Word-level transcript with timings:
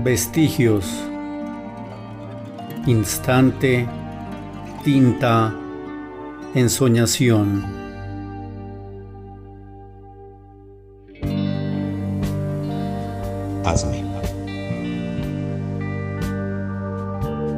Vestigios. 0.00 0.86
Instante. 2.86 3.86
Tinta. 4.84 5.54
Ensoñación. 6.54 7.62
Hazme. 13.64 14.04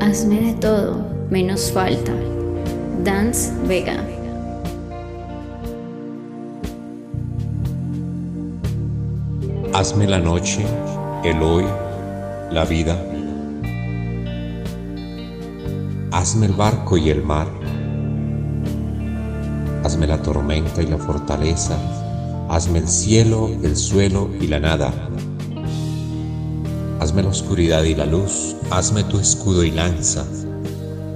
Hazme 0.01 0.41
de 0.41 0.55
todo, 0.61 1.05
menos 1.31 1.73
falta. 1.73 2.13
Dance 3.03 3.53
Vega. 3.67 3.97
Hazme 9.73 10.07
la 10.07 10.21
noche, 10.21 10.65
el 11.25 11.43
hoy, 11.43 11.65
la 12.51 12.65
vida. 12.65 12.97
Hazme 16.13 16.47
el 16.47 16.53
barco 16.53 16.97
y 16.97 17.11
el 17.11 17.23
mar. 17.23 17.49
Hazme 19.83 20.07
la 20.07 20.23
tormenta 20.23 20.83
y 20.83 20.87
la 20.87 20.99
fortaleza. 20.99 21.77
Hazme 22.49 22.79
el 22.79 22.89
cielo, 22.89 23.51
el 23.63 23.77
suelo 23.77 24.31
y 24.41 24.47
la 24.47 24.61
nada. 24.61 24.93
Hazme 27.01 27.23
la 27.23 27.29
oscuridad 27.29 27.83
y 27.83 27.95
la 27.95 28.07
luz. 28.07 28.57
Hazme 28.71 29.03
tu 29.05 29.19
escudo 29.19 29.65
y 29.65 29.71
lanza. 29.71 30.25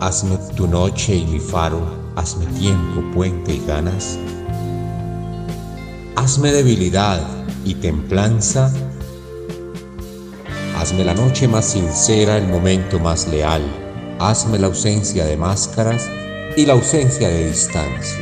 Hazme 0.00 0.36
tu 0.56 0.66
noche 0.66 1.16
y 1.16 1.24
mi 1.26 1.38
faro. 1.38 1.80
Hazme 2.16 2.46
tiempo, 2.58 3.02
puente 3.14 3.54
y 3.54 3.64
ganas. 3.66 4.18
Hazme 6.16 6.50
debilidad 6.50 7.20
y 7.64 7.74
templanza. 7.74 8.72
Hazme 10.78 11.04
la 11.04 11.12
noche 11.12 11.48
más 11.48 11.64
sincera, 11.64 12.36
el 12.36 12.46
momento 12.46 13.00
más 13.00 13.26
leal. 13.26 13.62
Hazme 14.20 14.60
la 14.60 14.68
ausencia 14.68 15.24
de 15.24 15.36
máscaras 15.36 16.08
y 16.56 16.66
la 16.66 16.74
ausencia 16.74 17.28
de 17.28 17.48
distancia. 17.48 18.16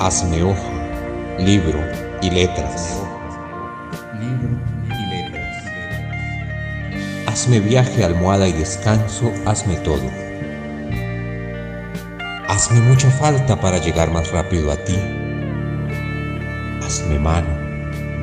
Hazme 0.00 0.42
hoja, 0.42 1.38
libro 1.38 1.78
y 2.22 2.28
letras. 2.28 2.98
Libro 4.18 4.58
y 4.84 5.06
letras. 5.14 5.64
Hazme 7.28 7.60
viaje, 7.60 8.02
almohada 8.02 8.48
y 8.48 8.52
descanso, 8.52 9.32
hazme 9.46 9.76
todo. 9.76 10.10
Hazme 12.48 12.80
mucha 12.80 13.12
falta 13.12 13.60
para 13.60 13.78
llegar 13.78 14.10
más 14.10 14.32
rápido 14.32 14.72
a 14.72 14.76
ti. 14.76 14.98
Hazme 16.84 17.20
mano, 17.20 17.46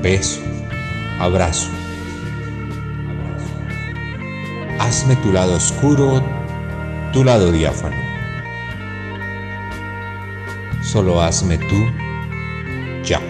beso, 0.02 0.42
abrazo. 1.18 1.70
Hazme 4.90 5.16
tu 5.18 5.32
lado 5.32 5.54
oscuro, 5.54 6.20
tu 7.14 7.24
lado 7.24 7.52
diáfano. 7.52 7.96
Solo 10.82 11.22
hazme 11.22 11.60
tú 11.60 11.76
ya. 13.04 13.22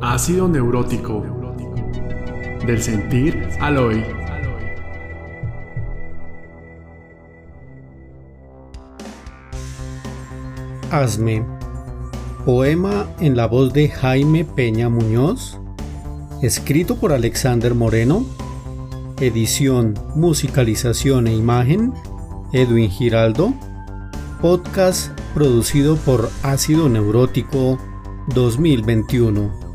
Ácido 0.00 0.48
neurótico. 0.48 1.45
Del 2.66 2.82
sentir 2.82 3.48
al 3.60 3.78
hoy. 3.78 4.02
Hazme. 10.90 11.44
Poema 12.44 13.06
en 13.20 13.36
la 13.36 13.46
voz 13.46 13.72
de 13.72 13.88
Jaime 13.88 14.44
Peña 14.44 14.88
Muñoz. 14.88 15.60
Escrito 16.42 16.96
por 16.96 17.12
Alexander 17.12 17.72
Moreno. 17.76 18.26
Edición, 19.20 19.94
musicalización 20.16 21.28
e 21.28 21.34
imagen. 21.36 21.92
Edwin 22.52 22.90
Giraldo. 22.90 23.54
Podcast 24.40 25.16
producido 25.34 25.94
por 25.96 26.30
Ácido 26.42 26.88
Neurótico 26.88 27.78
2021. 28.34 29.65